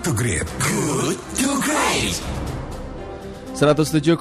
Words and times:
to 0.00 0.16
Great. 0.16 0.48
Good 0.64 1.20
to 1.44 1.48
Great. 1.60 2.16
107,1 3.52 4.16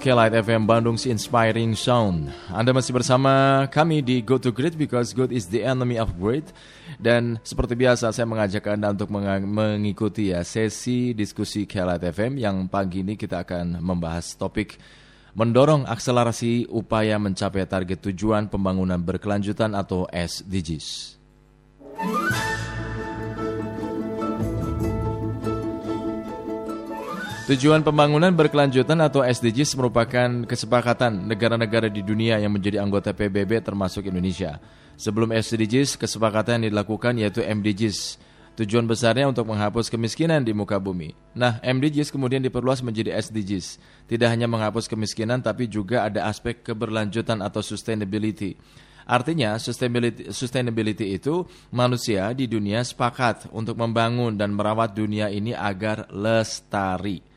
Kelight 0.00 0.32
FM 0.32 0.64
Bandung 0.64 0.96
si 0.96 1.12
Inspiring 1.12 1.76
Sound. 1.76 2.32
Anda 2.48 2.72
masih 2.72 2.96
bersama 2.96 3.68
kami 3.68 4.00
di 4.00 4.24
Go 4.24 4.40
to 4.40 4.48
Great 4.48 4.80
because 4.80 5.12
good 5.12 5.28
is 5.28 5.52
the 5.52 5.60
enemy 5.60 6.00
of 6.00 6.16
great. 6.16 6.48
Dan 6.96 7.36
seperti 7.44 7.76
biasa 7.76 8.08
saya 8.08 8.24
mengajak 8.24 8.72
Anda 8.72 8.96
untuk 8.96 9.12
mengikuti 9.12 10.32
ya 10.32 10.40
sesi 10.40 11.12
diskusi 11.12 11.68
Kelight 11.68 12.08
FM 12.08 12.40
yang 12.40 12.64
pagi 12.64 13.04
ini 13.04 13.12
kita 13.12 13.44
akan 13.44 13.84
membahas 13.84 14.32
topik 14.32 14.80
mendorong 15.36 15.84
akselerasi 15.84 16.72
upaya 16.72 17.20
mencapai 17.20 17.68
target 17.68 18.00
tujuan 18.00 18.48
pembangunan 18.48 18.96
berkelanjutan 18.96 19.76
atau 19.76 20.08
SDGs. 20.08 21.20
Tujuan 27.48 27.80
pembangunan 27.80 28.28
berkelanjutan 28.28 29.00
atau 29.00 29.24
SDGs 29.24 29.72
merupakan 29.80 30.44
kesepakatan 30.44 31.32
negara-negara 31.32 31.88
di 31.88 32.04
dunia 32.04 32.36
yang 32.36 32.52
menjadi 32.52 32.84
anggota 32.84 33.16
PBB 33.16 33.64
termasuk 33.64 34.04
Indonesia. 34.04 34.60
Sebelum 35.00 35.32
SDGs, 35.32 35.96
kesepakatan 35.96 36.60
yang 36.60 36.76
dilakukan 36.76 37.16
yaitu 37.16 37.40
MDGs. 37.40 38.20
Tujuan 38.52 38.84
besarnya 38.84 39.32
untuk 39.32 39.48
menghapus 39.48 39.88
kemiskinan 39.88 40.44
di 40.44 40.52
muka 40.52 40.76
bumi. 40.76 41.16
Nah, 41.32 41.56
MDGs 41.64 42.12
kemudian 42.12 42.44
diperluas 42.44 42.84
menjadi 42.84 43.16
SDGs. 43.16 43.80
Tidak 44.12 44.28
hanya 44.28 44.44
menghapus 44.44 44.84
kemiskinan, 44.84 45.40
tapi 45.40 45.72
juga 45.72 46.04
ada 46.04 46.28
aspek 46.28 46.60
keberlanjutan 46.60 47.40
atau 47.40 47.64
sustainability. 47.64 48.60
Artinya, 49.08 49.56
sustainability, 49.56 50.36
sustainability 50.36 51.16
itu 51.16 51.48
manusia 51.72 52.28
di 52.36 52.44
dunia 52.44 52.84
sepakat 52.84 53.48
untuk 53.56 53.80
membangun 53.80 54.36
dan 54.36 54.52
merawat 54.52 54.92
dunia 54.92 55.32
ini 55.32 55.56
agar 55.56 56.12
lestari. 56.12 57.27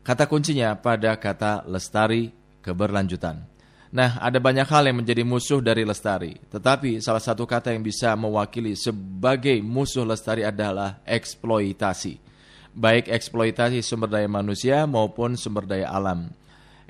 Kata 0.00 0.24
kuncinya 0.24 0.72
pada 0.80 1.16
kata 1.20 1.68
lestari 1.68 2.32
keberlanjutan. 2.64 3.44
Nah, 3.90 4.22
ada 4.22 4.38
banyak 4.38 4.70
hal 4.70 4.86
yang 4.86 5.02
menjadi 5.02 5.26
musuh 5.26 5.58
dari 5.58 5.82
lestari, 5.82 6.38
tetapi 6.46 7.02
salah 7.02 7.18
satu 7.18 7.42
kata 7.42 7.74
yang 7.74 7.82
bisa 7.82 8.14
mewakili 8.14 8.78
sebagai 8.78 9.58
musuh 9.58 10.06
lestari 10.06 10.46
adalah 10.46 11.02
eksploitasi. 11.02 12.22
Baik 12.70 13.10
eksploitasi 13.10 13.82
sumber 13.82 14.06
daya 14.06 14.30
manusia 14.30 14.86
maupun 14.86 15.34
sumber 15.34 15.66
daya 15.66 15.90
alam. 15.90 16.30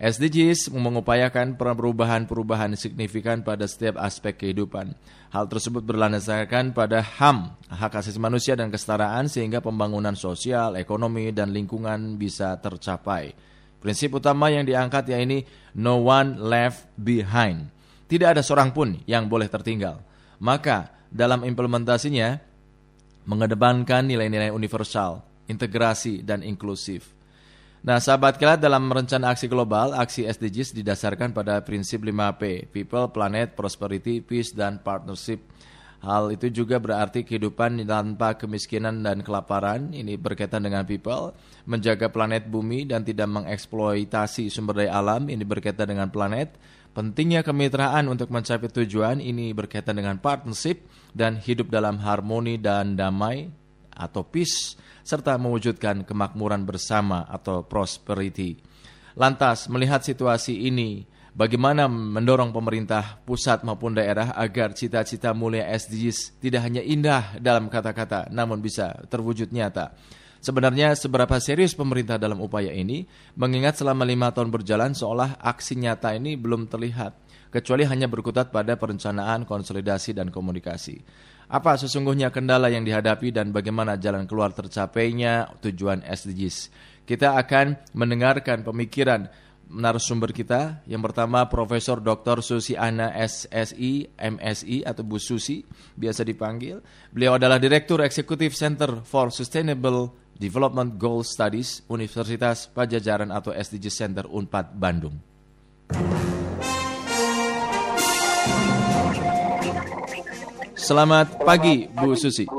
SDGs 0.01 0.73
mengupayakan 0.73 1.61
perubahan-perubahan 1.61 2.73
signifikan 2.73 3.45
pada 3.45 3.69
setiap 3.69 4.01
aspek 4.01 4.33
kehidupan. 4.33 4.97
Hal 5.29 5.45
tersebut 5.45 5.85
berlandaskan 5.85 6.73
pada 6.73 7.05
HAM, 7.05 7.53
hak 7.69 8.01
asasi 8.01 8.17
manusia 8.17 8.57
dan 8.57 8.73
kesetaraan 8.73 9.29
sehingga 9.29 9.61
pembangunan 9.61 10.17
sosial, 10.17 10.81
ekonomi, 10.81 11.37
dan 11.37 11.53
lingkungan 11.53 12.17
bisa 12.17 12.57
tercapai. 12.65 13.37
Prinsip 13.77 14.17
utama 14.17 14.49
yang 14.49 14.65
diangkat 14.65 15.13
yaitu 15.13 15.45
no 15.77 16.01
one 16.01 16.41
left 16.41 16.89
behind. 16.97 17.69
Tidak 18.09 18.33
ada 18.33 18.41
seorang 18.41 18.73
pun 18.73 18.97
yang 19.05 19.29
boleh 19.29 19.53
tertinggal. 19.53 20.01
Maka 20.41 20.97
dalam 21.13 21.45
implementasinya 21.45 22.41
mengedepankan 23.29 24.09
nilai-nilai 24.09 24.49
universal, 24.49 25.21
integrasi, 25.45 26.25
dan 26.25 26.41
inklusif. 26.41 27.20
Nah, 27.81 27.97
sahabat 27.97 28.37
kilat 28.37 28.61
dalam 28.61 28.93
rencana 28.93 29.33
aksi 29.33 29.49
global, 29.49 29.97
aksi 29.97 30.29
SDGs 30.29 30.77
didasarkan 30.77 31.33
pada 31.33 31.65
prinsip 31.65 32.05
5P, 32.05 32.69
People, 32.69 33.09
Planet, 33.09 33.57
Prosperity, 33.57 34.21
Peace, 34.21 34.53
dan 34.53 34.85
Partnership. 34.85 35.41
Hal 36.05 36.29
itu 36.29 36.53
juga 36.53 36.77
berarti 36.77 37.25
kehidupan 37.25 37.81
tanpa 37.89 38.37
kemiskinan 38.37 39.01
dan 39.01 39.25
kelaparan, 39.25 39.97
ini 39.97 40.17
berkaitan 40.21 40.65
dengan 40.65 40.85
people, 40.85 41.37
menjaga 41.69 42.09
planet 42.09 42.49
bumi 42.49 42.89
dan 42.89 43.05
tidak 43.05 43.29
mengeksploitasi 43.29 44.49
sumber 44.49 44.85
daya 44.85 44.97
alam, 44.97 45.29
ini 45.29 45.45
berkaitan 45.45 45.93
dengan 45.93 46.09
planet, 46.09 46.57
pentingnya 46.97 47.45
kemitraan 47.45 48.09
untuk 48.09 48.33
mencapai 48.33 48.73
tujuan, 48.73 49.21
ini 49.21 49.53
berkaitan 49.53 50.01
dengan 50.01 50.17
partnership, 50.17 50.85
dan 51.13 51.37
hidup 51.37 51.69
dalam 51.69 52.01
harmoni 52.01 52.57
dan 52.57 52.97
damai, 52.97 53.53
atau 54.01 54.25
peace, 54.25 54.81
serta 55.05 55.37
mewujudkan 55.37 56.09
kemakmuran 56.09 56.65
bersama 56.65 57.29
atau 57.29 57.61
prosperity. 57.61 58.57
Lantas, 59.13 59.69
melihat 59.69 60.01
situasi 60.01 60.65
ini, 60.65 61.05
bagaimana 61.37 61.87
mendorong 61.87 62.51
pemerintah 62.55 63.21
pusat 63.29 63.61
maupun 63.63 63.93
daerah 63.93 64.33
agar 64.33 64.73
cita-cita 64.73 65.37
mulia 65.37 65.69
SDGs 65.69 66.41
tidak 66.41 66.65
hanya 66.65 66.81
indah 66.81 67.37
dalam 67.37 67.69
kata-kata, 67.69 68.33
namun 68.33 68.65
bisa 68.65 68.97
terwujud 69.13 69.53
nyata. 69.53 69.93
Sebenarnya 70.41 70.97
seberapa 70.97 71.37
serius 71.37 71.77
pemerintah 71.77 72.17
dalam 72.17 72.41
upaya 72.41 72.73
ini, 72.73 73.05
mengingat 73.37 73.77
selama 73.77 74.09
lima 74.09 74.33
tahun 74.33 74.49
berjalan 74.49 74.97
seolah 74.97 75.37
aksi 75.37 75.77
nyata 75.77 76.17
ini 76.17 76.33
belum 76.41 76.65
terlihat, 76.65 77.13
kecuali 77.51 77.85
hanya 77.85 78.07
berkutat 78.07 78.55
pada 78.55 78.79
perencanaan, 78.79 79.45
konsolidasi, 79.45 80.15
dan 80.15 80.31
komunikasi. 80.31 81.03
Apa 81.51 81.75
sesungguhnya 81.75 82.31
kendala 82.31 82.71
yang 82.71 82.87
dihadapi 82.87 83.35
dan 83.35 83.51
bagaimana 83.51 83.99
jalan 83.99 84.23
keluar 84.31 84.55
tercapainya 84.55 85.51
tujuan 85.59 86.07
SDGs? 86.07 86.71
Kita 87.03 87.35
akan 87.35 87.91
mendengarkan 87.99 88.63
pemikiran 88.63 89.27
narasumber 89.67 90.31
kita. 90.31 90.83
Yang 90.87 91.11
pertama 91.11 91.47
Profesor 91.51 91.99
Dr. 91.99 92.43
Susi 92.43 92.79
Ana 92.79 93.11
SSI, 93.15 94.15
MSI 94.15 94.87
atau 94.87 95.03
Bu 95.03 95.19
Susi 95.19 95.67
biasa 95.99 96.23
dipanggil. 96.23 96.83
Beliau 97.11 97.35
adalah 97.35 97.59
Direktur 97.59 98.03
Eksekutif 98.03 98.55
Center 98.55 99.03
for 99.03 99.35
Sustainable 99.35 100.15
Development 100.39 100.99
Goal 100.99 101.27
Studies 101.27 101.83
Universitas 101.91 102.71
Pajajaran 102.71 103.35
atau 103.35 103.51
SDG 103.55 103.91
Center 103.91 104.27
Unpad 104.31 104.75
Bandung. 104.79 105.19
Selamat 110.91 111.39
pagi 111.47 111.87
Bu 111.87 112.19
Susi. 112.19 112.51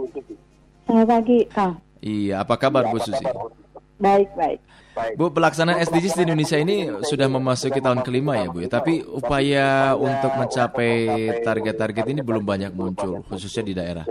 Selamat 0.88 1.20
pagi, 1.20 1.44
Kang. 1.52 1.76
Iya, 2.00 2.40
apa 2.40 2.56
kabar 2.56 2.88
Bu 2.88 2.96
Susi? 2.96 3.28
Baik, 4.00 4.32
baik. 4.40 4.60
Bu, 5.20 5.36
pelaksanaan 5.36 5.84
SDGs 5.84 6.16
di 6.16 6.24
Indonesia 6.24 6.56
ini 6.56 6.88
sudah 7.04 7.28
memasuki 7.28 7.84
tahun 7.84 8.00
kelima 8.08 8.40
ya 8.40 8.48
Bu 8.48 8.64
ya. 8.64 8.72
Tapi 8.72 9.04
upaya 9.04 10.00
untuk 10.00 10.32
mencapai 10.32 11.44
target-target 11.44 12.08
ini 12.08 12.24
belum 12.24 12.48
banyak 12.48 12.72
muncul, 12.72 13.20
khususnya 13.28 13.68
di 13.68 13.76
daerah. 13.76 14.08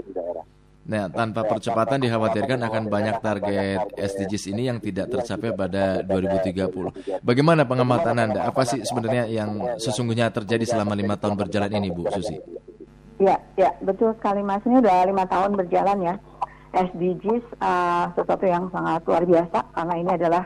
Nah, 0.84 1.08
tanpa 1.08 1.48
percepatan 1.48 2.04
dikhawatirkan 2.04 2.60
akan 2.60 2.92
banyak 2.92 3.16
target 3.24 3.88
SDGs 3.96 4.52
ini 4.52 4.68
yang 4.68 4.84
tidak 4.84 5.08
tercapai 5.08 5.56
pada 5.56 6.04
2030. 6.04 7.24
Bagaimana 7.24 7.64
pengamatan 7.64 8.20
Anda? 8.20 8.44
Apa 8.44 8.68
sih 8.68 8.84
sebenarnya 8.84 9.32
yang 9.32 9.80
sesungguhnya 9.80 10.28
terjadi 10.28 10.68
selama 10.68 10.92
lima 10.92 11.16
tahun 11.16 11.40
berjalan 11.40 11.72
ini, 11.72 11.88
Bu 11.88 12.04
Susi? 12.12 12.68
Ya, 13.20 13.36
ya 13.60 13.76
betul 13.84 14.16
sekali 14.16 14.40
Mas. 14.40 14.64
Ini 14.64 14.80
udah 14.80 15.04
lima 15.04 15.28
tahun 15.28 15.52
berjalan 15.52 16.00
ya. 16.00 16.14
SDGs 16.72 17.44
uh, 17.60 18.14
sesuatu 18.16 18.46
yang 18.46 18.72
sangat 18.72 19.04
luar 19.04 19.26
biasa 19.26 19.58
karena 19.74 19.94
ini 19.98 20.10
adalah 20.16 20.42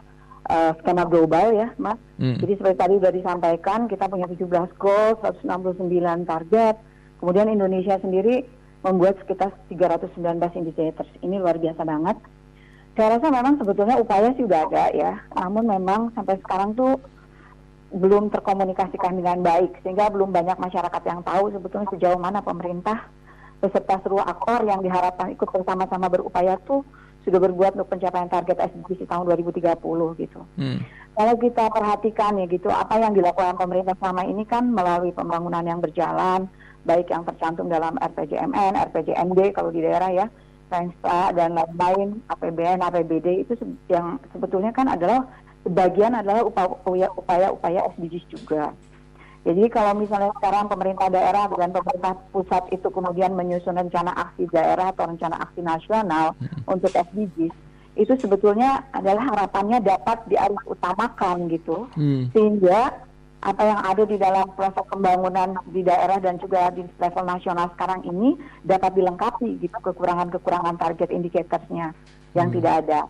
uh, 0.50 0.72
skema 0.82 1.06
global 1.06 1.54
ya, 1.54 1.70
Mas. 1.78 2.00
Hmm. 2.18 2.34
Jadi 2.42 2.58
seperti 2.58 2.76
tadi 2.80 2.94
sudah 2.98 3.12
disampaikan, 3.14 3.86
kita 3.86 4.10
punya 4.10 4.26
17 4.26 4.50
goal, 4.74 5.08
169 5.22 6.26
target. 6.26 6.76
Kemudian 7.22 7.46
Indonesia 7.52 7.96
sendiri 8.02 8.42
membuat 8.82 9.22
sekitar 9.22 9.54
319 9.70 10.18
indicators. 10.60 11.10
Ini 11.22 11.38
luar 11.38 11.56
biasa 11.56 11.86
banget. 11.86 12.16
Saya 12.94 13.18
rasa 13.18 13.26
memang 13.30 13.58
sebetulnya 13.58 13.98
upaya 13.98 14.34
sih 14.34 14.44
sudah 14.46 14.66
ada 14.70 14.84
ya. 14.92 15.12
Namun 15.38 15.66
memang 15.66 16.10
sampai 16.14 16.38
sekarang 16.42 16.74
tuh 16.74 16.98
belum 17.94 18.34
terkomunikasikan 18.34 19.14
dengan 19.14 19.38
baik 19.38 19.78
sehingga 19.86 20.10
belum 20.10 20.34
banyak 20.34 20.58
masyarakat 20.58 21.02
yang 21.06 21.22
tahu 21.22 21.54
sebetulnya 21.54 21.88
sejauh 21.94 22.18
mana 22.18 22.42
pemerintah 22.42 23.06
beserta 23.62 24.02
seluruh 24.02 24.26
aktor 24.26 24.66
yang 24.66 24.82
diharapkan 24.82 25.30
ikut 25.32 25.46
bersama-sama 25.46 26.10
berupaya 26.10 26.58
tuh 26.66 26.82
sudah 27.24 27.40
berbuat 27.40 27.78
untuk 27.80 27.88
pencapaian 27.88 28.28
target 28.28 28.60
SDGs 28.60 29.00
di 29.00 29.06
tahun 29.08 29.24
2030 29.32 29.80
gitu. 30.20 30.40
Hmm. 30.60 30.84
Kalau 31.14 31.34
kita 31.40 31.64
perhatikan 31.72 32.36
ya 32.36 32.44
gitu 32.50 32.68
apa 32.68 33.00
yang 33.00 33.16
dilakukan 33.16 33.56
pemerintah 33.56 33.96
selama 33.96 34.28
ini 34.28 34.44
kan 34.44 34.68
melalui 34.68 35.14
pembangunan 35.14 35.64
yang 35.64 35.80
berjalan 35.80 36.50
baik 36.84 37.08
yang 37.08 37.24
tercantum 37.24 37.72
dalam 37.72 37.96
RPJMN, 37.96 38.76
RPJMD 38.92 39.56
kalau 39.56 39.72
di 39.72 39.80
daerah 39.80 40.12
ya, 40.12 40.26
Pengsa 40.68 41.32
dan 41.32 41.56
lain-lain, 41.56 42.20
APBN, 42.28 42.84
APBD 42.84 43.44
itu 43.44 43.52
yang 43.88 44.20
sebetulnya 44.32 44.72
kan 44.72 44.92
adalah 44.92 45.24
sebagian 45.64 46.12
adalah 46.14 46.44
upaya-upaya 46.44 47.88
SDGs 47.96 48.24
juga. 48.30 48.76
Jadi 49.44 49.68
kalau 49.68 49.92
misalnya 50.00 50.32
sekarang 50.40 50.72
pemerintah 50.72 51.12
daerah 51.12 51.44
dan 51.52 51.68
pemerintah 51.68 52.16
pusat 52.32 52.64
itu 52.72 52.88
kemudian 52.88 53.36
menyusun 53.36 53.76
rencana 53.76 54.12
aksi 54.16 54.48
daerah 54.48 54.88
atau 54.88 55.04
rencana 55.04 55.36
aksi 55.44 55.60
nasional 55.60 56.32
hmm. 56.40 56.64
untuk 56.64 56.88
SDGs, 56.88 57.52
itu 57.94 58.12
sebetulnya 58.16 58.88
adalah 58.96 59.28
harapannya 59.36 59.84
dapat 59.84 60.24
diarus 60.32 60.64
utamakan 60.64 61.52
gitu, 61.52 61.92
hmm. 61.92 62.32
sehingga 62.32 63.04
apa 63.44 63.62
yang 63.68 63.80
ada 63.84 64.02
di 64.08 64.16
dalam 64.16 64.48
proses 64.56 64.80
pembangunan 64.88 65.60
di 65.68 65.84
daerah 65.84 66.16
dan 66.16 66.40
juga 66.40 66.72
di 66.72 66.80
level 66.96 67.24
nasional 67.28 67.68
sekarang 67.76 68.00
ini 68.08 68.40
dapat 68.64 68.96
dilengkapi 68.96 69.60
gitu 69.60 69.76
kekurangan-kekurangan 69.84 70.80
target 70.80 71.12
indicatorsnya 71.12 71.92
yang 72.32 72.48
hmm. 72.48 72.56
tidak 72.56 72.74
ada. 72.88 73.00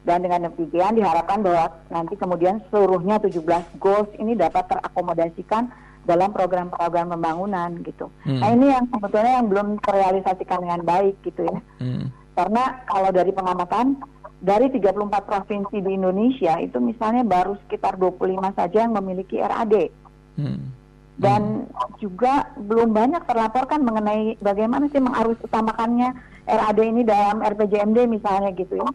Dan 0.00 0.24
dengan 0.24 0.48
demikian 0.48 0.96
diharapkan 0.96 1.44
bahwa 1.44 1.76
nanti 1.92 2.16
kemudian 2.16 2.64
seluruhnya 2.72 3.20
17 3.20 3.44
goals 3.76 4.08
ini 4.16 4.32
dapat 4.32 4.64
terakomodasikan 4.72 5.68
dalam 6.08 6.32
program-program 6.32 7.12
pembangunan 7.12 7.76
gitu. 7.84 8.08
Hmm. 8.24 8.40
Nah 8.40 8.48
ini 8.56 8.72
yang 8.72 8.88
sebetulnya 8.88 9.32
yang 9.40 9.46
belum 9.52 9.68
terrealisasikan 9.84 10.64
dengan 10.64 10.80
baik 10.88 11.20
gitu 11.20 11.44
ya. 11.44 11.58
Hmm. 11.84 12.08
Karena 12.32 12.80
kalau 12.88 13.10
dari 13.12 13.32
pengamatan 13.36 14.00
dari 14.40 14.72
34 14.72 14.96
provinsi 15.28 15.84
di 15.84 15.90
Indonesia 15.92 16.56
itu 16.56 16.80
misalnya 16.80 17.20
baru 17.28 17.60
sekitar 17.68 18.00
25 18.00 18.56
saja 18.56 18.78
yang 18.88 18.96
memiliki 18.96 19.36
RAD. 19.36 19.92
Hmm. 20.40 20.72
Dan 21.20 21.68
hmm. 21.68 22.00
juga 22.00 22.48
belum 22.56 22.96
banyak 22.96 23.28
terlaporkan 23.28 23.84
mengenai 23.84 24.40
bagaimana 24.40 24.88
sih 24.88 25.04
mengarus 25.04 25.36
utamakannya 25.44 26.16
RAD 26.48 26.80
ini 26.80 27.04
dalam 27.04 27.44
RPJMD 27.44 28.08
misalnya 28.08 28.56
gitu 28.56 28.80
ya 28.80 28.88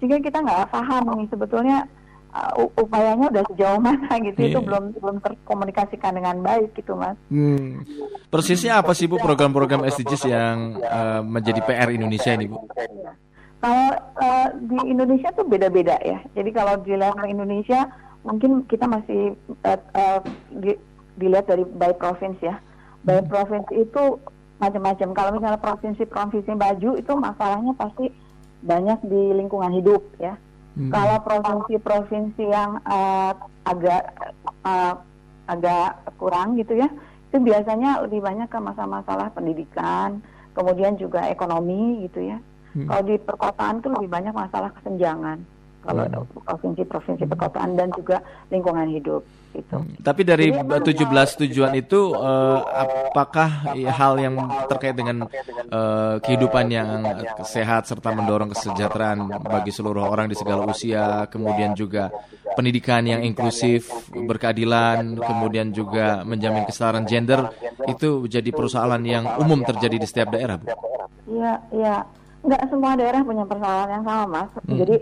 sehingga 0.00 0.18
kita 0.18 0.40
nggak 0.40 0.72
paham 0.72 1.04
nih 1.20 1.28
sebetulnya 1.28 1.84
uh, 2.34 2.66
upayanya 2.78 3.28
udah 3.30 3.44
sejauh 3.52 3.80
mana 3.82 4.10
gitu 4.22 4.38
yeah. 4.40 4.50
itu 4.54 4.58
belum 4.62 4.84
belum 4.96 5.16
terkomunikasikan 5.22 6.16
dengan 6.16 6.40
baik 6.40 6.74
gitu 6.74 6.96
mas. 6.96 7.18
Hmm. 7.28 7.84
Persisnya 8.30 8.80
apa 8.80 8.94
sih 8.94 9.10
bu 9.10 9.20
program-program 9.20 9.86
SDGs 9.86 10.24
yang 10.30 10.80
uh, 10.80 11.20
menjadi 11.22 11.60
PR 11.62 11.90
Indonesia 11.92 12.30
ini 12.34 12.46
bu? 12.48 12.64
Kalau 13.60 13.92
uh, 14.16 14.48
di 14.56 14.78
Indonesia 14.88 15.28
tuh 15.36 15.44
beda-beda 15.44 16.00
ya. 16.00 16.24
Jadi 16.32 16.50
kalau 16.54 16.80
di 16.80 16.96
level 16.96 17.28
Indonesia 17.28 17.84
mungkin 18.24 18.64
kita 18.64 18.88
masih 18.88 19.36
uh, 19.68 19.80
uh, 19.96 20.20
di, 20.48 20.76
dilihat 21.20 21.44
dari 21.44 21.68
by 21.76 21.92
province 21.92 22.40
ya. 22.40 22.56
By 23.04 23.20
hmm. 23.20 23.28
province 23.28 23.68
itu 23.76 24.16
macam-macam. 24.60 25.08
Kalau 25.16 25.30
misalnya 25.36 25.60
provinsi-provinsi 25.60 26.52
baju 26.56 26.90
itu 26.96 27.12
masalahnya 27.16 27.72
pasti 27.76 28.12
banyak 28.60 28.98
di 29.04 29.22
lingkungan 29.36 29.72
hidup 29.76 30.02
ya. 30.20 30.36
Hmm. 30.78 30.90
Kalau 30.94 31.16
provinsi-provinsi 31.26 32.44
yang 32.46 32.78
uh, 32.86 33.34
agak 33.66 34.14
uh, 34.62 34.94
agak 35.50 35.98
kurang 36.14 36.54
gitu 36.56 36.78
ya, 36.78 36.86
itu 37.30 37.42
biasanya 37.42 38.06
lebih 38.06 38.22
banyak 38.22 38.46
ke 38.46 38.58
masalah-masalah 38.58 39.34
pendidikan, 39.34 40.22
kemudian 40.54 40.94
juga 40.94 41.26
ekonomi 41.26 42.06
gitu 42.06 42.22
ya. 42.22 42.38
Hmm. 42.70 42.86
Kalau 42.86 43.02
di 43.02 43.16
perkotaan 43.18 43.82
itu 43.82 43.88
lebih 43.90 44.08
banyak 44.08 44.34
masalah 44.34 44.70
kesenjangan 44.78 45.42
kalau 45.80 46.04
hmm. 46.04 46.44
provinsi-provinsi 46.44 47.24
perkotaan 47.24 47.72
dan 47.72 47.88
juga 47.96 48.20
lingkungan 48.52 48.84
hidup 48.92 49.24
gitu. 49.56 49.76
Hmm. 49.80 49.96
Tapi 49.98 50.22
dari 50.22 50.52
Jadi, 50.52 51.04
17 51.08 51.40
tujuan 51.46 51.72
itu 51.74 52.14
uh, 52.14 52.60
apakah 53.10 53.74
hal 53.74 54.14
yang 54.20 54.36
terkait 54.70 54.94
dengan 54.94 55.26
uh, 55.72 56.20
kehidupan 56.22 56.70
yang 56.70 56.88
sehat 57.42 57.88
serta 57.88 58.14
mendorong 58.14 58.52
kesejahteraan 58.54 59.40
bagi 59.42 59.72
seluruh 59.74 60.06
orang 60.06 60.30
di 60.30 60.36
segala 60.38 60.68
usia, 60.68 61.26
kemudian 61.32 61.74
juga 61.74 62.12
pendidikan 62.54 63.02
yang 63.06 63.22
inklusif, 63.24 63.90
berkeadilan, 64.10 65.18
kemudian 65.18 65.70
juga 65.74 66.22
menjamin 66.26 66.66
kesetaraan 66.66 67.06
gender 67.06 67.50
itu 67.88 68.26
jadi 68.26 68.50
persoalan 68.52 69.02
yang 69.06 69.24
umum 69.38 69.62
terjadi 69.64 69.96
di 69.98 70.06
setiap 70.06 70.34
daerah, 70.34 70.58
Bu? 70.58 70.66
Iya, 71.30 71.52
iya. 71.74 71.96
Enggak 72.40 72.72
semua 72.72 72.96
daerah 72.96 73.20
punya 73.20 73.44
persoalan 73.44 73.88
yang 74.00 74.04
sama, 74.04 74.24
Mas. 74.26 74.50
Hmm. 74.64 74.78
Jadi 74.80 74.96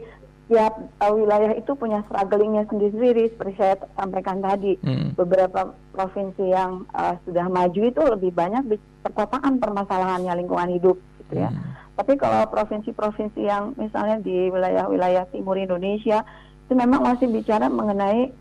tiap 0.48 0.80
uh, 1.04 1.12
wilayah 1.12 1.52
itu 1.52 1.76
punya 1.76 2.00
strugglingnya 2.08 2.64
sendiri 2.72 3.28
seperti 3.28 3.54
saya 3.60 3.74
sampaikan 4.00 4.40
tadi 4.40 4.80
hmm. 4.80 5.12
beberapa 5.14 5.76
provinsi 5.92 6.44
yang 6.48 6.88
uh, 6.96 7.20
sudah 7.28 7.46
maju 7.52 7.80
itu 7.84 8.00
lebih 8.00 8.32
banyak 8.32 8.64
di 8.64 8.76
perkotaan 9.04 9.60
permasalahannya 9.60 10.32
lingkungan 10.40 10.72
hidup 10.72 10.96
gitu 11.24 11.44
ya 11.44 11.52
hmm. 11.52 12.00
tapi 12.00 12.16
kalau 12.16 12.48
provinsi-provinsi 12.48 13.40
yang 13.44 13.76
misalnya 13.76 14.24
di 14.24 14.48
wilayah-wilayah 14.48 15.28
timur 15.28 15.60
Indonesia 15.60 16.24
itu 16.64 16.72
memang 16.72 17.04
masih 17.04 17.28
bicara 17.28 17.68
mengenai 17.68 18.32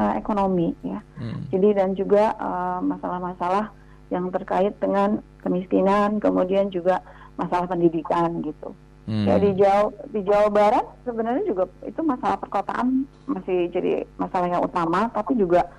uh, 0.00 0.12
ekonomi 0.16 0.72
ya 0.80 1.04
hmm. 1.20 1.52
jadi 1.52 1.84
dan 1.84 1.92
juga 1.92 2.32
masalah-masalah 2.80 3.68
uh, 3.68 3.74
yang 4.08 4.32
terkait 4.32 4.72
dengan 4.80 5.20
kemiskinan 5.44 6.16
kemudian 6.16 6.72
juga 6.72 7.04
masalah 7.36 7.68
pendidikan 7.68 8.40
gitu 8.40 8.72
Hmm. 9.06 9.22
Ya 9.22 9.38
di 9.38 9.50
Jawa 9.54 9.94
di 10.10 10.20
Jawa 10.26 10.48
Barat 10.50 10.86
sebenarnya 11.06 11.46
juga 11.46 11.70
itu 11.86 12.02
masalah 12.02 12.42
perkotaan 12.42 13.06
masih 13.30 13.70
jadi 13.70 14.02
masalah 14.18 14.50
yang 14.50 14.66
utama, 14.66 15.06
tapi 15.14 15.38
juga 15.38 15.70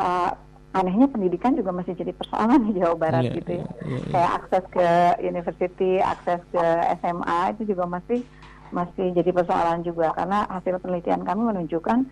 uh, 0.00 0.32
anehnya 0.74 1.06
pendidikan 1.06 1.54
juga 1.54 1.70
masih 1.70 1.92
jadi 1.92 2.16
persoalan 2.16 2.64
di 2.66 2.80
Jawa 2.80 2.96
Barat 2.96 3.22
yeah, 3.28 3.36
gitu 3.36 3.50
ya. 3.52 3.58
Yeah, 3.60 3.68
yeah, 3.68 4.00
yeah. 4.00 4.10
Kayak 4.10 4.30
akses 4.40 4.64
ke 4.72 4.88
university, 5.22 5.92
akses 6.00 6.40
ke 6.50 6.64
SMA 7.04 7.40
itu 7.52 7.62
juga 7.68 7.84
masih 7.84 8.20
masih 8.74 9.06
jadi 9.14 9.30
persoalan 9.30 9.86
juga 9.86 10.10
karena 10.18 10.48
hasil 10.50 10.82
penelitian 10.82 11.22
kami 11.22 11.46
menunjukkan 11.46 12.08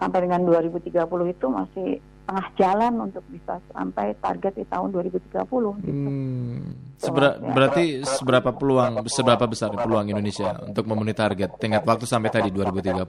sampai 0.00 0.18
dengan 0.24 0.42
2030 0.48 0.96
itu 1.28 1.46
masih 1.46 1.88
tengah 2.30 2.46
jalan 2.54 3.10
untuk 3.10 3.26
bisa 3.26 3.58
sampai 3.74 4.14
target 4.22 4.54
di 4.54 4.64
tahun 4.70 4.94
2030 4.94 5.82
gitu. 5.82 5.90
Hmm. 5.90 6.78
Sebera 6.94 7.34
ya. 7.34 7.50
Berarti 7.50 8.06
seberapa 8.06 8.54
peluang 8.54 9.02
seberapa 9.10 9.50
besar 9.50 9.74
peluang 9.74 10.06
Indonesia 10.14 10.62
untuk 10.62 10.86
memenuhi 10.86 11.18
target 11.18 11.58
tingkat 11.58 11.82
waktu 11.82 12.06
sampai 12.06 12.30
tadi 12.30 12.54
2030? 12.54 13.02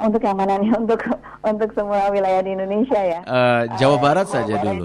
Untuk 0.00 0.22
yang 0.24 0.36
mana 0.40 0.56
nih? 0.56 0.72
Untuk 0.80 1.04
untuk 1.44 1.70
semua 1.76 2.08
wilayah 2.08 2.40
di 2.40 2.56
Indonesia 2.56 2.96
ya? 2.96 3.20
Uh, 3.28 3.62
Jawa 3.76 3.96
uh, 3.96 4.00
Barat 4.00 4.26
saja 4.32 4.56
Jawa 4.56 4.64
dulu. 4.64 4.84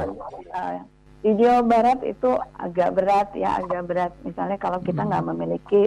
Uh, 0.52 0.84
di 1.24 1.32
Jawa 1.40 1.64
Barat 1.64 2.00
itu 2.04 2.36
agak 2.60 2.90
berat 3.00 3.32
ya, 3.32 3.64
agak 3.64 3.88
berat. 3.88 4.12
Misalnya 4.28 4.60
kalau 4.60 4.84
kita 4.84 5.00
hmm. 5.00 5.10
nggak 5.16 5.24
hmm. 5.24 5.32
memiliki 5.32 5.82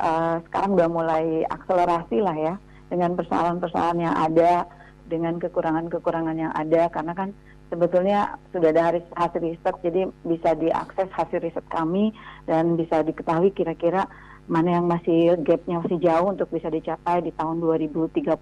uh, 0.00 0.40
sekarang 0.48 0.80
udah 0.80 0.88
mulai 0.88 1.44
akselerasi 1.44 2.24
lah 2.24 2.36
ya 2.40 2.54
dengan 2.88 3.12
persoalan-persoalan 3.20 4.00
yang 4.00 4.16
ada 4.16 4.64
dengan 5.10 5.42
kekurangan-kekurangan 5.42 6.36
yang 6.38 6.52
ada 6.54 6.86
karena 6.88 7.12
kan 7.12 7.34
sebetulnya 7.70 8.38
sudah 8.54 8.70
ada 8.70 9.02
hasil 9.18 9.40
riset 9.42 9.74
jadi 9.82 10.10
bisa 10.26 10.54
diakses 10.54 11.10
hasil 11.10 11.42
riset 11.42 11.66
kami 11.70 12.14
dan 12.46 12.78
bisa 12.78 13.02
diketahui 13.02 13.50
kira-kira 13.54 14.06
mana 14.50 14.82
yang 14.82 14.90
masih 14.90 15.38
gapnya 15.46 15.78
masih 15.78 16.02
jauh 16.02 16.34
untuk 16.34 16.50
bisa 16.50 16.66
dicapai 16.66 17.22
di 17.22 17.30
tahun 17.38 17.62
2030 17.62 18.34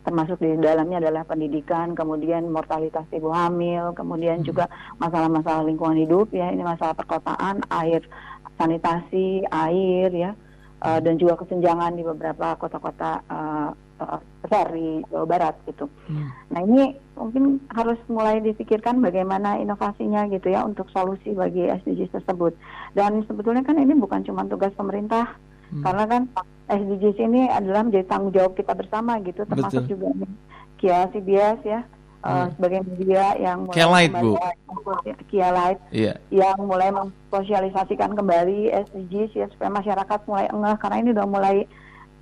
termasuk 0.00 0.40
di 0.40 0.56
dalamnya 0.56 1.04
adalah 1.04 1.28
pendidikan 1.28 1.92
kemudian 1.92 2.48
mortalitas 2.48 3.04
ibu 3.12 3.28
hamil 3.28 3.92
kemudian 3.92 4.40
hmm. 4.40 4.48
juga 4.48 4.72
masalah-masalah 4.96 5.68
lingkungan 5.68 6.00
hidup 6.00 6.32
ya 6.32 6.48
ini 6.48 6.64
masalah 6.64 6.96
perkotaan 6.96 7.60
air 7.68 8.00
sanitasi 8.56 9.44
air 9.52 10.08
ya 10.16 10.32
uh, 10.80 10.98
dan 11.04 11.20
juga 11.20 11.36
kesenjangan 11.44 12.00
di 12.00 12.02
beberapa 12.02 12.56
kota-kota 12.56 13.20
uh, 13.28 13.68
besar 14.42 14.70
di 14.74 15.00
Jawa 15.08 15.26
Barat 15.26 15.54
gitu. 15.64 15.86
Hmm. 16.10 16.28
Nah 16.50 16.60
ini 16.66 16.96
mungkin 17.14 17.62
harus 17.70 17.98
mulai 18.10 18.42
dipikirkan 18.42 18.98
bagaimana 18.98 19.60
inovasinya 19.62 20.26
gitu 20.32 20.50
ya 20.50 20.66
untuk 20.66 20.90
solusi 20.90 21.32
bagi 21.32 21.68
SDGs 21.70 22.20
tersebut. 22.20 22.56
Dan 22.96 23.22
sebetulnya 23.26 23.62
kan 23.62 23.78
ini 23.78 23.94
bukan 23.96 24.26
cuma 24.26 24.44
tugas 24.48 24.74
pemerintah, 24.74 25.38
hmm. 25.72 25.82
karena 25.84 26.04
kan 26.08 26.22
SDGs 26.72 27.18
ini 27.22 27.42
adalah 27.48 27.86
menjadi 27.86 28.06
tanggung 28.08 28.32
jawab 28.34 28.52
kita 28.58 28.72
bersama 28.74 29.18
gitu, 29.22 29.46
termasuk 29.46 29.86
Betul. 29.86 29.92
juga 29.96 30.08
Kia 30.82 31.06
CBS 31.14 31.60
ya. 31.62 31.82
Uh, 32.22 32.46
hmm. 32.46 32.54
sebagai 32.54 32.80
media 32.86 33.34
yang 33.34 33.66
mulai 33.66 34.06
Light, 34.06 34.14
Bu. 34.14 34.38
Kia 35.26 35.50
Light 35.50 35.82
yeah. 35.90 36.14
yang 36.30 36.54
mulai 36.70 36.94
mensosialisasikan 36.94 38.14
kembali 38.14 38.70
SDGs 38.70 39.30
ya 39.34 39.46
supaya 39.50 39.74
masyarakat 39.74 40.22
mulai 40.30 40.46
enggak 40.54 40.78
karena 40.86 40.96
ini 41.02 41.10
udah 41.18 41.26
mulai 41.26 41.66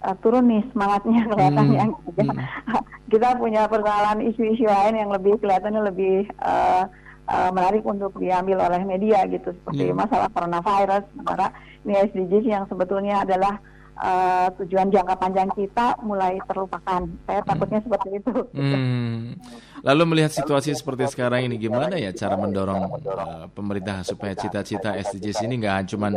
uh, 0.04 0.16
turun 0.21 0.49
nih 0.49 0.62
semangatnya 0.73 1.21
kelihatannya. 1.30 1.85
Hmm. 1.90 2.00
Gitu. 2.09 2.21
Hmm. 2.25 2.85
Kita 3.12 3.28
punya 3.37 3.66
persoalan 3.66 4.23
isu-isu 4.23 4.64
lain 4.66 4.95
yang 4.95 5.11
lebih 5.11 5.35
kelihatannya 5.42 5.83
lebih 5.83 6.30
uh, 6.38 6.87
uh, 7.26 7.50
menarik 7.50 7.83
untuk 7.83 8.14
diambil 8.19 8.62
oleh 8.71 8.83
media 8.87 9.26
gitu 9.26 9.50
seperti 9.50 9.90
yeah. 9.90 9.97
masalah 9.97 10.30
coronavirus. 10.30 11.04
Sementara 11.11 11.50
ini 11.83 11.92
SDGs 12.07 12.45
yang 12.47 12.64
sebetulnya 12.71 13.26
adalah 13.26 13.59
uh, 14.00 14.49
tujuan 14.61 14.88
jangka 14.88 15.14
panjang 15.21 15.50
kita 15.52 16.00
mulai 16.00 16.40
terlupakan. 16.49 17.04
Saya 17.28 17.40
takutnya 17.45 17.78
hmm. 17.78 17.87
seperti 17.87 18.09
itu. 18.16 18.35
Hmm. 18.57 19.37
Lalu 19.85 20.02
melihat 20.09 20.33
situasi 20.33 20.73
seperti 20.73 21.09
sekarang 21.12 21.49
ini 21.49 21.57
gimana 21.61 21.97
ya 22.00 22.12
cara 22.16 22.37
mendorong 22.37 22.83
uh, 23.04 23.45
pemerintah 23.52 24.04
supaya 24.04 24.33
cita-cita 24.37 24.97
SDGs 24.97 25.45
ini 25.45 25.61
nggak 25.64 25.92
cuma 25.92 26.12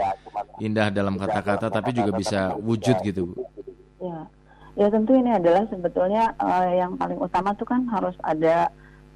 indah 0.60 0.88
dalam 0.90 1.20
kata-kata 1.20 1.68
tapi 1.68 1.92
juga 1.96 2.12
bisa 2.16 2.56
wujud 2.56 3.04
gitu, 3.04 3.32
Bu? 3.32 3.36
Ya, 4.04 4.20
ya 4.76 4.88
tentu 4.92 5.16
ini 5.16 5.32
adalah 5.32 5.68
sebetulnya 5.68 6.36
uh, 6.40 6.72
yang 6.72 6.96
paling 7.00 7.20
utama 7.20 7.56
tuh 7.56 7.68
kan 7.68 7.88
harus 7.88 8.16
ada 8.24 8.68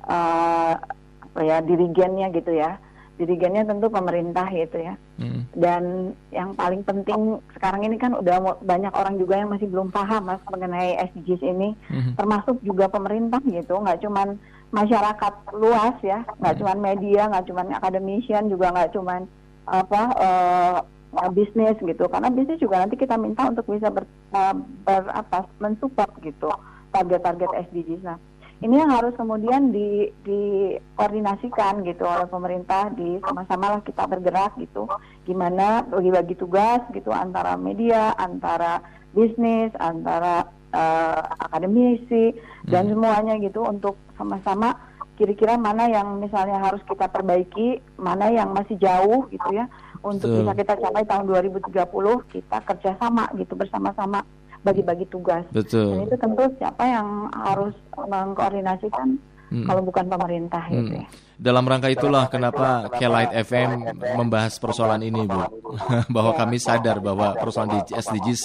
uh, 0.07 0.79
apa 1.27 1.39
ya 1.43 1.59
dirigennya 1.63 2.31
gitu 2.31 2.55
ya. 2.55 2.79
Dirigennya 3.17 3.65
tentu 3.65 3.89
pemerintah 3.89 4.45
gitu 4.53 4.77
ya. 4.77 4.93
Hmm. 5.17 5.41
Dan 5.57 6.13
yang 6.29 6.53
paling 6.53 6.85
penting 6.85 7.41
sekarang 7.57 7.81
ini 7.81 7.97
kan 7.97 8.13
udah 8.13 8.61
banyak 8.61 8.93
orang 8.93 9.17
juga 9.17 9.41
yang 9.41 9.49
masih 9.49 9.65
belum 9.65 9.89
paham 9.89 10.29
mas 10.29 10.41
mengenai 10.45 11.01
SDGs 11.09 11.41
ini, 11.41 11.73
hmm. 11.89 12.13
termasuk 12.13 12.61
juga 12.61 12.85
pemerintah 12.93 13.41
gitu, 13.41 13.73
nggak 13.81 14.05
cuman 14.05 14.37
masyarakat 14.69 15.33
luas 15.57 15.97
ya, 16.05 16.21
nggak 16.37 16.53
hmm. 16.53 16.61
cuma 16.61 16.73
media, 16.77 17.21
nggak 17.25 17.45
cuma 17.49 17.61
akademisian, 17.73 18.53
juga 18.53 18.69
nggak 18.69 18.93
cuma 18.93 19.25
apa 19.65 20.01
uh, 20.21 21.29
bisnis 21.33 21.75
gitu. 21.81 22.05
Karena 22.05 22.29
bisnis 22.29 22.61
juga 22.61 22.85
nanti 22.85 22.95
kita 22.95 23.17
minta 23.17 23.49
untuk 23.49 23.65
bisa 23.65 23.89
ber, 23.89 24.05
uh, 24.37 24.53
ber 24.85 25.09
apa 25.09 25.49
mensupport 25.57 26.13
gitu 26.21 26.53
target-target 26.93 27.49
SDGs. 27.69 28.01
Nah, 28.05 28.17
ini 28.57 28.75
yang 28.81 28.89
harus 28.89 29.13
kemudian 29.13 29.69
di 29.69 30.09
dikoordinasikan 30.25 31.85
gitu 31.85 32.03
oleh 32.09 32.25
pemerintah 32.25 32.89
di 32.89 33.21
sama-sama 33.21 33.77
lah 33.77 33.81
kita 33.85 34.09
bergerak 34.09 34.57
gitu 34.57 34.89
gimana 35.29 35.85
bagi-bagi 35.85 36.33
tugas 36.33 36.81
gitu 36.89 37.13
antara 37.13 37.53
media 37.53 38.17
antara 38.17 38.81
bisnis 39.13 39.69
antara 39.77 40.49
uh, 40.73 41.21
akademisi 41.37 42.33
hmm. 42.33 42.69
dan 42.73 42.89
semuanya 42.89 43.37
gitu 43.37 43.61
untuk 43.61 43.93
sama-sama 44.17 44.73
kira-kira 45.17 45.57
mana 45.57 45.89
yang 45.89 46.21
misalnya 46.21 46.61
harus 46.61 46.81
kita 46.85 47.09
perbaiki 47.09 47.81
mana 47.97 48.29
yang 48.29 48.53
masih 48.53 48.77
jauh 48.77 49.25
gitu 49.33 49.49
ya 49.53 49.65
untuk 50.05 50.29
Betul. 50.29 50.45
bisa 50.45 50.51
kita 50.53 50.73
capai 50.77 51.05
tahun 51.09 51.25
2030 51.25 52.33
kita 52.33 52.57
kerjasama 52.65 53.25
gitu 53.37 53.53
bersama-sama 53.57 54.21
bagi-bagi 54.65 55.05
tugas. 55.09 55.45
Betul. 55.53 56.01
Dan 56.01 56.07
itu 56.09 56.17
tentu 56.17 56.43
siapa 56.57 56.83
yang 56.85 57.29
harus 57.33 57.75
mengkoordinasikan 57.95 59.17
hmm. 59.51 59.65
kalau 59.67 59.81
bukan 59.83 60.05
pemerintah 60.07 60.63
gitu 60.67 60.75
hmm. 60.75 60.87
gitu 60.87 60.95
ya. 61.03 61.07
Dalam 61.37 61.69
rangka 61.69 61.93
itulah 61.93 62.25
kenapa 62.33 62.89
Kelight 62.97 63.29
FM 63.29 64.01
membahas 64.17 64.57
persoalan 64.57 65.05
ini, 65.05 65.21
Bu. 65.29 65.37
bahwa 66.15 66.33
kami 66.33 66.57
sadar 66.57 66.97
bahwa 66.97 67.37
persoalan 67.37 67.77
di 67.77 67.93
SDGs 67.93 68.41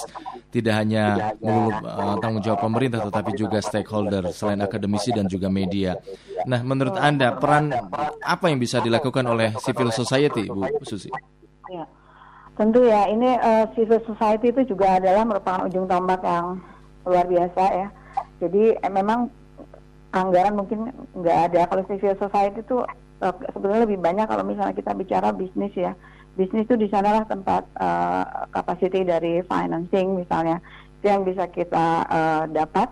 tidak 0.53 0.75
hanya 0.77 1.33
melulu 1.41 1.73
uh, 1.89 2.21
tanggung 2.21 2.45
jawab 2.45 2.61
pemerintah 2.61 3.01
tetapi 3.09 3.33
juga 3.33 3.65
stakeholder 3.65 4.29
selain 4.37 4.61
akademisi 4.61 5.09
dan 5.09 5.25
juga 5.25 5.49
media. 5.49 5.97
Nah, 6.45 6.61
menurut 6.61 7.01
Anda 7.01 7.33
peran 7.41 7.73
apa 8.21 8.53
yang 8.53 8.61
bisa 8.61 8.85
dilakukan 8.85 9.25
oleh 9.25 9.57
civil 9.65 9.89
society, 9.89 10.45
Bu 10.53 10.69
Susi? 10.85 11.09
Ya. 11.73 11.89
Tentu 12.53 12.85
ya, 12.85 13.09
ini 13.09 13.33
uh, 13.41 13.65
civil 13.73 14.01
society 14.05 14.53
itu 14.53 14.77
juga 14.77 15.01
adalah 15.01 15.25
merupakan 15.25 15.65
ujung 15.65 15.89
tombak 15.89 16.21
yang 16.21 16.61
luar 17.09 17.25
biasa 17.25 17.63
ya. 17.73 17.89
Jadi 18.45 18.77
eh, 18.77 18.93
memang 18.93 19.33
anggaran 20.13 20.61
mungkin 20.61 20.93
nggak 21.17 21.39
ada. 21.49 21.61
Kalau 21.73 21.83
civil 21.89 22.15
society 22.21 22.61
itu 22.61 22.85
uh, 23.25 23.35
sebenarnya 23.57 23.89
lebih 23.89 23.99
banyak 24.05 24.27
kalau 24.29 24.45
misalnya 24.45 24.77
kita 24.77 24.93
bicara 24.93 25.33
bisnis 25.33 25.73
ya. 25.73 25.97
Bisnis 26.37 26.69
itu 26.69 26.77
di 26.77 26.89
sanalah 26.93 27.25
tempat 27.29 27.65
uh, 27.77 28.49
dari 29.05 29.45
financing 29.45 30.17
misalnya 30.17 30.61
itu 31.01 31.07
yang 31.09 31.25
bisa 31.25 31.45
kita 31.49 32.09
uh, 32.09 32.45
dapat 32.49 32.89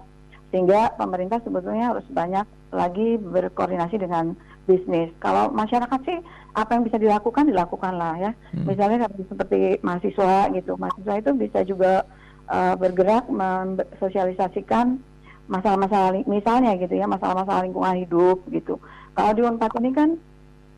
sehingga 0.50 0.92
pemerintah 0.98 1.38
sebetulnya 1.46 1.94
harus 1.94 2.04
banyak 2.10 2.42
lagi 2.74 3.16
berkoordinasi 3.16 4.02
dengan 4.02 4.34
bisnis. 4.70 5.10
Kalau 5.18 5.50
masyarakat 5.50 6.00
sih 6.06 6.18
apa 6.54 6.70
yang 6.78 6.86
bisa 6.86 7.02
dilakukan 7.02 7.50
dilakukanlah 7.50 8.14
ya. 8.22 8.30
Hmm. 8.54 8.70
Misalnya 8.70 9.10
seperti 9.10 9.82
mahasiswa 9.82 10.46
gitu, 10.54 10.78
mahasiswa 10.78 11.14
itu 11.18 11.30
bisa 11.34 11.58
juga 11.66 12.06
uh, 12.46 12.78
bergerak 12.78 13.26
mensosialisasikan 13.26 15.02
masalah-masalah 15.50 16.22
misalnya 16.30 16.78
gitu 16.78 16.94
ya, 16.94 17.10
masalah-masalah 17.10 17.66
lingkungan 17.66 17.98
hidup 17.98 18.38
gitu. 18.54 18.78
Kalau 19.18 19.34
di 19.34 19.42
Unpad 19.42 19.72
ini 19.82 19.90
kan 19.90 20.10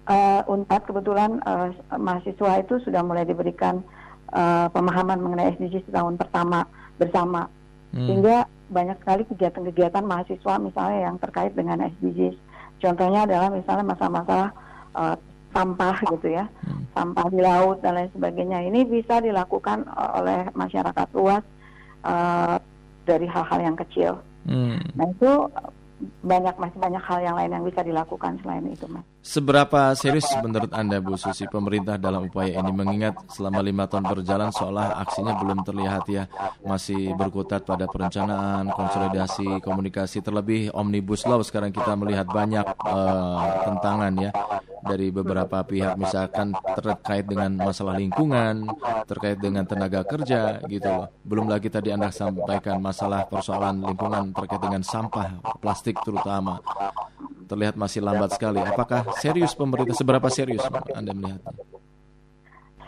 uh, 0.09 0.41
Unpad 0.49 0.89
kebetulan 0.89 1.45
uh, 1.45 1.69
mahasiswa 2.01 2.65
itu 2.65 2.81
sudah 2.81 3.05
mulai 3.05 3.29
diberikan 3.29 3.85
uh, 4.33 4.73
pemahaman 4.73 5.21
mengenai 5.21 5.61
SDGs 5.61 5.93
tahun 5.93 6.17
pertama 6.17 6.65
bersama. 6.97 7.53
Hmm. 7.93 8.09
Sehingga 8.09 8.49
banyak 8.73 8.97
sekali 9.05 9.23
kegiatan-kegiatan 9.29 10.01
mahasiswa 10.01 10.55
misalnya 10.57 11.13
yang 11.13 11.17
terkait 11.21 11.53
dengan 11.53 11.85
SDGs. 11.85 12.37
Contohnya 12.83 13.23
adalah 13.23 13.49
misalnya 13.55 13.95
masalah-masalah 13.95 14.51
uh, 14.99 15.17
sampah 15.55 15.97
gitu 16.19 16.35
ya, 16.35 16.51
hmm. 16.67 16.91
sampah 16.97 17.27
di 17.31 17.39
laut 17.39 17.79
dan 17.79 17.95
lain 17.95 18.11
sebagainya. 18.11 18.67
Ini 18.67 18.83
bisa 18.91 19.23
dilakukan 19.23 19.87
oleh 20.19 20.51
masyarakat 20.59 21.09
luas 21.15 21.45
uh, 22.03 22.59
dari 23.07 23.31
hal-hal 23.31 23.61
yang 23.63 23.77
kecil. 23.79 24.19
Hmm. 24.49 24.83
Nah 24.99 25.07
itu 25.07 25.31
banyak 26.27 26.59
masih 26.59 26.79
banyak 26.83 27.03
hal 27.07 27.19
yang 27.23 27.37
lain 27.39 27.55
yang 27.55 27.65
bisa 27.69 27.87
dilakukan 27.87 28.43
selain 28.43 28.67
itu, 28.67 28.91
mas. 28.91 29.07
Seberapa 29.23 29.95
serius 29.95 30.27
menurut 30.43 30.75
anda, 30.75 30.99
Bu 30.99 31.15
Susi, 31.15 31.47
pemerintah 31.47 31.95
dalam 31.95 32.27
upaya 32.27 32.59
ini 32.59 32.75
mengingat 32.75 33.15
selama 33.31 33.63
lima 33.63 33.87
tahun 33.87 34.11
berjalan 34.11 34.51
seolah 34.51 34.99
aksinya 34.99 35.39
belum 35.39 35.63
terlihat 35.63 36.05
ya, 36.11 36.27
masih 36.67 37.15
berkutat 37.15 37.63
pada 37.63 37.87
perencanaan, 37.87 38.67
konsolidasi, 38.75 39.63
komunikasi, 39.63 40.27
terlebih 40.27 40.75
omnibus 40.75 41.23
law 41.23 41.39
sekarang 41.39 41.71
kita 41.71 41.95
melihat 41.95 42.27
banyak 42.27 42.67
uh, 42.83 43.63
tentangan 43.63 44.11
ya 44.19 44.35
dari 44.83 45.15
beberapa 45.15 45.63
pihak 45.63 45.95
misalkan 45.95 46.51
terkait 46.75 47.23
dengan 47.23 47.55
masalah 47.55 47.95
lingkungan, 47.95 48.67
terkait 49.07 49.39
dengan 49.39 49.63
tenaga 49.63 50.03
kerja 50.03 50.59
gitu 50.67 50.91
loh. 50.91 51.09
Belum 51.23 51.47
lagi 51.47 51.71
tadi 51.71 51.95
Anda 51.95 52.11
sampaikan 52.11 52.83
masalah 52.83 53.31
persoalan 53.31 53.87
lingkungan 53.87 54.35
terkait 54.35 54.59
dengan 54.59 54.83
sampah 54.83 55.39
plastik 55.63 55.95
terutama. 56.03 56.59
Terlihat 57.53 57.77
masih 57.77 58.01
lambat 58.01 58.33
sekali. 58.33 58.65
Apakah 58.65 59.13
serius 59.21 59.53
pemerintah 59.53 59.93
seberapa 59.93 60.25
serius 60.33 60.65
Anda 60.97 61.13
melihatnya? 61.13 61.53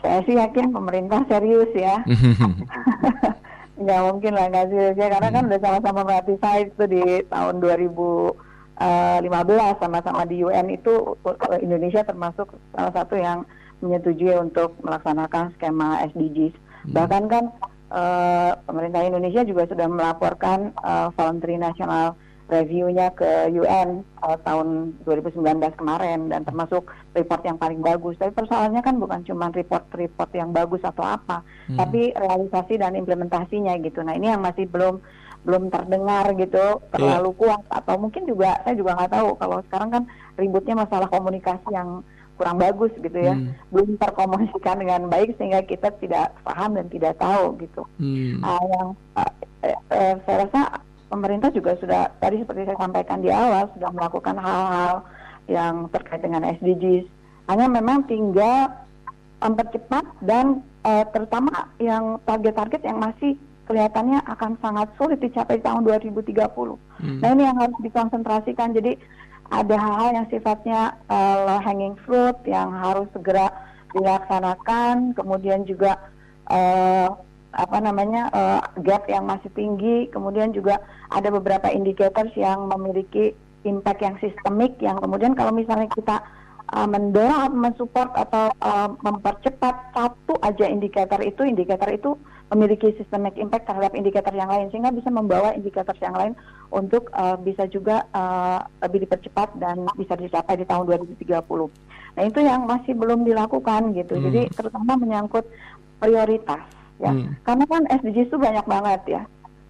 Saya 0.01 0.19
sih 0.25 0.33
yakin 0.41 0.73
pemerintah 0.73 1.21
serius 1.29 1.69
ya. 1.77 2.01
nggak 3.85 4.01
mungkin 4.09 4.31
lah 4.33 4.49
nggak 4.49 4.67
serius 4.71 4.95
ya 4.97 5.07
karena 5.11 5.29
kan 5.35 5.43
udah 5.51 5.59
sama-sama 5.59 6.01
meratifikasi 6.07 6.61
itu 6.71 6.83
di 6.87 7.03
tahun 7.27 7.55
2000 7.59 8.55
15 8.75 9.21
eh, 9.23 9.75
sama-sama 9.79 10.27
di 10.27 10.43
UN 10.43 10.67
itu 10.67 11.15
uh, 11.23 11.59
Indonesia 11.63 12.03
termasuk 12.03 12.51
salah 12.75 12.91
satu 12.91 13.15
yang 13.15 13.47
menyetujui 13.79 14.35
untuk 14.35 14.75
melaksanakan 14.83 15.55
skema 15.55 16.03
SDGs. 16.11 16.55
Hmm. 16.55 16.91
Bahkan 16.91 17.23
kan 17.31 17.43
uh, 17.95 18.51
pemerintah 18.67 19.07
Indonesia 19.07 19.47
juga 19.47 19.63
sudah 19.71 19.87
melaporkan 19.87 20.75
uh, 20.83 21.07
voluntary 21.15 21.55
national 21.55 22.19
review-nya 22.45 23.09
ke 23.17 23.49
UN 23.57 24.05
uh, 24.21 24.37
tahun 24.45 24.93
2019 25.01 25.41
kemarin 25.81 26.29
dan 26.29 26.45
termasuk 26.45 26.85
report 27.17 27.41
yang 27.41 27.57
paling 27.57 27.81
bagus. 27.81 28.17
Tapi 28.21 28.37
persoalannya 28.37 28.85
kan 28.85 29.01
bukan 29.01 29.25
cuma 29.25 29.49
report-report 29.49 30.29
yang 30.37 30.53
bagus 30.53 30.85
atau 30.85 31.01
apa, 31.01 31.41
hmm. 31.69 31.77
tapi 31.81 32.13
realisasi 32.13 32.77
dan 32.77 32.93
implementasinya 32.93 33.73
gitu. 33.81 34.05
Nah 34.05 34.13
ini 34.13 34.29
yang 34.29 34.45
masih 34.45 34.69
belum 34.69 35.01
belum 35.45 35.69
terdengar 35.69 36.33
gitu 36.41 36.81
terlalu 36.89 37.29
yeah. 37.29 37.37
kuat 37.37 37.61
atau 37.69 37.95
mungkin 38.01 38.25
juga 38.25 38.57
saya 38.65 38.73
juga 38.73 38.97
nggak 38.97 39.13
tahu 39.13 39.29
kalau 39.37 39.57
sekarang 39.69 39.89
kan 39.93 40.03
ributnya 40.41 40.73
masalah 40.73 41.05
komunikasi 41.05 41.69
yang 41.69 42.01
kurang 42.35 42.57
bagus 42.59 42.91
gitu 42.99 43.13
ya 43.13 43.37
hmm. 43.37 43.53
belum 43.69 43.95
terkomunikasikan 44.01 44.81
dengan 44.81 45.01
baik 45.07 45.37
sehingga 45.37 45.61
kita 45.63 45.93
tidak 46.01 46.33
paham 46.43 46.75
dan 46.75 46.89
tidak 46.89 47.13
tahu 47.21 47.55
gitu 47.61 47.85
hmm. 48.01 48.41
uh, 48.41 48.63
yang 48.73 48.87
uh, 49.15 49.31
uh, 49.93 50.13
saya 50.25 50.49
rasa 50.49 50.61
pemerintah 51.09 51.49
juga 51.53 51.77
sudah 51.77 52.09
tadi 52.17 52.41
seperti 52.41 52.65
saya 52.65 52.79
sampaikan 52.79 53.19
di 53.21 53.29
awal 53.29 53.69
sudah 53.77 53.89
melakukan 53.93 54.35
hal-hal 54.37 55.05
yang 55.45 55.85
terkait 55.93 56.25
dengan 56.25 56.41
SDGs 56.41 57.05
hanya 57.45 57.69
memang 57.69 58.09
tinggal 58.09 58.73
mempercepat 59.37 60.05
dan 60.25 60.65
uh, 60.81 61.05
terutama 61.13 61.69
yang 61.77 62.17
target-target 62.25 62.81
yang 62.81 62.97
masih 62.97 63.37
kelihatannya 63.65 64.21
akan 64.25 64.57
sangat 64.61 64.87
sulit 64.97 65.21
dicapai 65.21 65.61
tahun 65.61 65.85
2030. 65.85 66.33
Hmm. 66.37 67.17
Nah 67.21 67.29
ini 67.33 67.43
yang 67.45 67.57
harus 67.57 67.77
dikonsentrasikan. 67.81 68.73
Jadi 68.73 68.97
ada 69.49 69.75
hal-hal 69.77 70.09
yang 70.21 70.27
sifatnya 70.29 70.97
uh, 71.09 71.61
hanging 71.61 71.97
fruit 72.05 72.37
yang 72.45 72.73
harus 72.73 73.09
segera 73.13 73.49
dilaksanakan. 73.93 75.13
Kemudian 75.17 75.65
juga 75.65 75.97
uh, 76.49 77.09
apa 77.55 77.77
namanya 77.79 78.27
uh, 78.35 78.61
gap 78.83 79.07
yang 79.07 79.25
masih 79.25 79.47
tinggi. 79.55 80.11
Kemudian 80.11 80.51
juga 80.51 80.83
ada 81.09 81.31
beberapa 81.31 81.71
indicators 81.71 82.31
yang 82.35 82.67
memiliki 82.67 83.31
impact 83.63 83.99
yang 84.03 84.15
sistemik. 84.19 84.75
Yang 84.83 85.01
kemudian 85.01 85.33
kalau 85.33 85.55
misalnya 85.55 85.87
kita 85.95 86.19
uh, 86.75 86.87
mendorong 86.87 87.47
atau 87.47 87.57
mensupport 87.57 88.11
atau 88.15 88.45
uh, 88.59 88.89
mempercepat 89.01 89.95
satu 89.95 90.35
aja 90.43 90.67
indikator 90.67 91.23
itu, 91.23 91.41
indikator 91.47 91.89
itu 91.91 92.19
memiliki 92.53 92.93
systemic 93.01 93.33
impact 93.41 93.65
terhadap 93.65 93.97
indikator 93.97 94.29
yang 94.37 94.45
lain 94.45 94.69
sehingga 94.69 94.93
bisa 94.93 95.09
membawa 95.09 95.57
indikator 95.57 95.97
yang 95.97 96.13
lain 96.13 96.33
untuk 96.69 97.09
uh, 97.17 97.33
bisa 97.41 97.65
juga 97.65 98.05
uh, 98.13 98.61
lebih 98.85 99.09
dipercepat 99.09 99.57
dan 99.57 99.89
bisa 99.97 100.13
dicapai 100.13 100.61
di 100.61 100.65
tahun 100.69 100.85
2030. 100.85 101.25
Nah 102.15 102.23
itu 102.23 102.39
yang 102.45 102.69
masih 102.69 102.93
belum 102.93 103.25
dilakukan 103.25 103.97
gitu. 103.97 104.13
Hmm. 104.13 104.23
Jadi 104.29 104.41
terutama 104.53 104.93
menyangkut 104.93 105.49
prioritas 105.97 106.84
ya. 106.99 107.11
Hmm. 107.11 107.35
Karena 107.43 107.65
kan 107.67 107.81
SDGs 107.89 108.29
itu 108.31 108.37
banyak 108.37 108.65
banget 108.65 109.01
ya. 109.07 109.21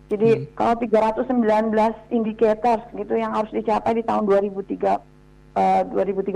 Jadi 0.06 0.30
hmm. 0.30 0.46
kalau 0.54 0.78
319 0.78 2.14
indikator 2.14 2.78
gitu 2.94 3.14
yang 3.18 3.34
harus 3.34 3.50
dicapai 3.50 3.98
di 3.98 4.04
tahun 4.06 4.30
2003 4.30 5.02
uh, 5.58 5.82
2030 5.90 6.30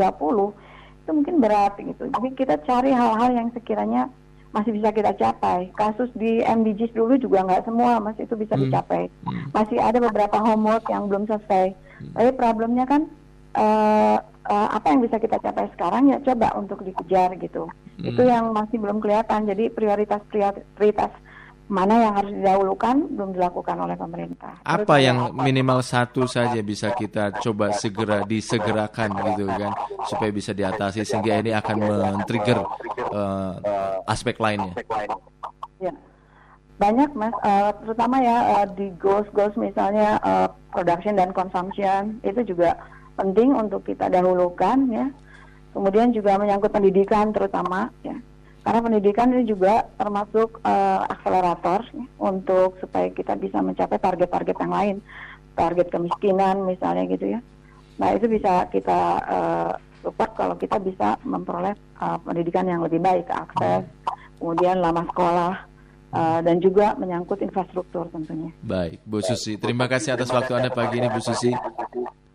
itu 1.05 1.11
mungkin 1.13 1.35
berat 1.41 1.73
gitu. 1.77 2.09
Jadi 2.09 2.27
kita 2.33 2.55
cari 2.65 2.89
hal-hal 2.93 3.29
yang 3.33 3.49
sekiranya 3.53 4.09
masih 4.49 4.73
bisa 4.73 4.89
kita 4.89 5.13
capai. 5.13 5.69
Kasus 5.77 6.09
di 6.17 6.41
MDGs 6.41 6.97
dulu 6.97 7.21
juga 7.21 7.45
nggak 7.45 7.69
semua 7.69 8.01
mas 8.01 8.17
itu 8.17 8.33
bisa 8.33 8.57
hmm. 8.57 8.69
dicapai. 8.69 9.05
Hmm. 9.25 9.53
Masih 9.53 9.77
ada 9.77 10.01
beberapa 10.01 10.41
homework 10.41 10.89
yang 10.89 11.05
belum 11.05 11.29
selesai. 11.29 11.77
Hmm. 12.01 12.13
Tapi 12.17 12.29
problemnya 12.33 12.89
kan 12.89 13.05
uh, 13.53 14.17
uh, 14.49 14.67
apa 14.73 14.87
yang 14.89 15.05
bisa 15.05 15.21
kita 15.21 15.37
capai 15.37 15.69
sekarang 15.77 16.09
ya 16.09 16.17
coba 16.25 16.57
untuk 16.57 16.81
dikejar 16.81 17.37
gitu. 17.37 17.69
Hmm. 17.99 18.15
Itu 18.15 18.23
yang 18.23 18.55
masih 18.55 18.79
belum 18.79 19.03
kelihatan. 19.03 19.43
Jadi 19.43 19.67
prioritas 19.75 20.23
prioritas 20.31 21.11
mana 21.69 22.01
yang 22.01 22.13
harus 22.17 22.33
didahulukan 22.33 22.95
belum 23.13 23.29
dilakukan 23.37 23.77
oleh 23.77 23.93
pemerintah. 23.93 24.57
Apa 24.65 24.97
Terus 24.97 25.05
yang 25.05 25.17
apa? 25.29 25.43
minimal 25.45 25.79
satu 25.85 26.25
saja 26.25 26.57
bisa 26.65 26.89
kita 26.97 27.29
coba 27.45 27.77
segera 27.77 28.25
disegerakan 28.25 29.13
gitu 29.29 29.45
kan 29.45 29.77
supaya 30.09 30.33
bisa 30.33 30.51
diatasi 30.57 31.05
sehingga 31.05 31.37
ini 31.37 31.53
akan 31.53 31.77
men-trigger 31.77 32.65
uh, 33.13 33.53
aspek 34.09 34.41
lainnya. 34.41 34.73
Ya. 35.77 35.93
Banyak 36.81 37.13
mas, 37.13 37.35
uh, 37.45 37.69
terutama 37.85 38.17
ya 38.17 38.37
uh, 38.57 38.67
di 38.73 38.89
goals 38.97 39.29
goals 39.37 39.53
misalnya 39.53 40.17
uh, 40.25 40.49
production 40.73 41.21
dan 41.21 41.29
consumption 41.37 42.17
itu 42.25 42.49
juga 42.49 42.81
penting 43.13 43.53
untuk 43.53 43.85
kita 43.85 44.09
dahulukan 44.09 44.89
ya. 44.89 45.05
Kemudian 45.69 46.09
juga 46.11 46.35
menyangkut 46.41 46.73
pendidikan 46.73 47.29
terutama 47.29 47.93
ya 48.01 48.17
karena 48.59 48.85
pendidikan 48.85 49.31
ini 49.31 49.47
juga 49.47 49.87
termasuk 49.95 50.59
uh, 50.67 51.07
akselerator 51.07 51.89
ya, 51.95 52.05
untuk 52.19 52.75
supaya 52.83 53.07
kita 53.09 53.39
bisa 53.39 53.63
mencapai 53.63 53.97
target-target 53.97 54.57
yang 54.59 54.73
lain, 54.73 54.95
target 55.55 55.87
kemiskinan 55.87 56.67
misalnya 56.67 57.07
gitu 57.07 57.33
ya. 57.33 57.39
Nah 57.97 58.13
itu 58.13 58.27
bisa 58.27 58.67
kita 58.67 58.99
uh, 59.25 59.71
support 60.03 60.35
kalau 60.35 60.55
kita 60.59 60.77
bisa 60.79 61.15
memperoleh 61.23 61.73
uh, 62.03 62.19
pendidikan 62.21 62.67
yang 62.67 62.83
lebih 62.83 62.99
baik, 62.99 63.31
akses, 63.31 63.87
kemudian 64.37 64.83
lama 64.83 65.07
sekolah, 65.07 65.53
uh, 66.13 66.39
dan 66.43 66.59
juga 66.59 66.93
menyangkut 66.99 67.39
infrastruktur 67.39 68.11
tentunya. 68.11 68.51
Baik, 68.59 68.99
Bu 69.07 69.23
Susi, 69.23 69.55
terima 69.55 69.87
kasih 69.87 70.19
atas 70.19 70.29
waktu 70.29 70.51
Anda 70.59 70.69
pagi 70.69 70.99
ini, 70.99 71.07
Bu 71.07 71.23
Susi. 71.23 71.51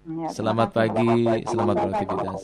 Ya, 0.05 0.29
selamat 0.35 0.69
pagi, 0.73 1.47
selamat 1.49 1.77
beraktivitas. 1.79 2.41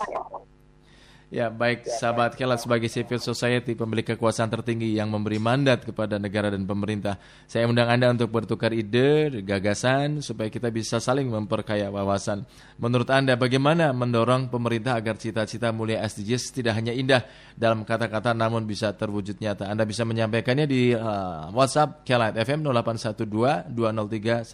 Ya, 1.31 1.47
baik 1.47 1.87
sahabat 1.87 2.35
Kelat 2.35 2.59
sebagai 2.59 2.91
civil 2.91 3.23
society 3.23 3.79
pemilik 3.79 4.03
kekuasaan 4.03 4.51
tertinggi 4.51 4.99
yang 4.99 5.15
memberi 5.15 5.39
mandat 5.39 5.87
kepada 5.87 6.19
negara 6.19 6.51
dan 6.51 6.67
pemerintah. 6.67 7.23
Saya 7.47 7.71
undang 7.71 7.87
Anda 7.87 8.11
untuk 8.11 8.35
bertukar 8.35 8.75
ide, 8.75 9.39
gagasan 9.47 10.27
supaya 10.27 10.51
kita 10.51 10.75
bisa 10.75 10.99
saling 10.99 11.31
memperkaya 11.31 11.87
wawasan. 11.87 12.43
Menurut 12.83 13.15
Anda 13.15 13.39
bagaimana 13.39 13.95
mendorong 13.95 14.51
pemerintah 14.51 14.99
agar 14.99 15.23
cita-cita 15.23 15.71
mulia 15.71 16.03
SDGs 16.03 16.51
tidak 16.51 16.75
hanya 16.75 16.91
indah 16.91 17.23
dalam 17.55 17.87
kata-kata 17.87 18.35
namun 18.35 18.67
bisa 18.67 18.91
terwujud 18.91 19.39
nyata? 19.39 19.71
Anda 19.71 19.87
bisa 19.87 20.03
menyampaikannya 20.03 20.67
di 20.67 20.99
uh, 20.99 21.47
WhatsApp 21.55 22.03
Kelat 22.03 22.35
FM 22.43 22.67
0812 22.67 23.71
203 23.71 24.51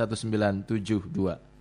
1972. 0.69 1.56